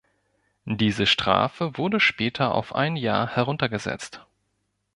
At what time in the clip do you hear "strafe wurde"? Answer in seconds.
1.05-1.99